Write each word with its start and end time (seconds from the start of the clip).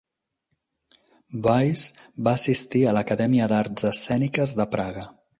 Weiss 1.47 1.51
va 2.27 2.33
assistir 2.41 2.81
a 2.85 2.93
l'Acadèmia 2.99 3.49
d'Arts 3.51 3.87
Escèniques 3.91 4.55
de 4.61 4.67
Praga. 4.77 5.05